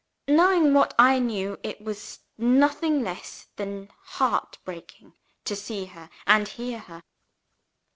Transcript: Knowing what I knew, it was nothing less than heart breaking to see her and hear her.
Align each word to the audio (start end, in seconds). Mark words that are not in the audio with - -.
Knowing 0.27 0.73
what 0.73 0.95
I 0.97 1.19
knew, 1.19 1.59
it 1.61 1.79
was 1.79 2.21
nothing 2.35 3.03
less 3.03 3.49
than 3.57 3.91
heart 4.17 4.57
breaking 4.65 5.13
to 5.45 5.55
see 5.55 5.85
her 5.93 6.09
and 6.25 6.47
hear 6.47 6.79
her. 6.79 7.03